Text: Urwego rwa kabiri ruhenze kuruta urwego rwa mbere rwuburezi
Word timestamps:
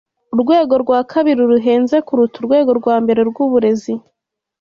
Urwego 0.33 0.73
rwa 0.83 0.99
kabiri 1.11 1.41
ruhenze 1.51 1.95
kuruta 2.07 2.35
urwego 2.39 2.71
rwa 2.79 2.95
mbere 3.03 3.21
rwuburezi 3.29 3.93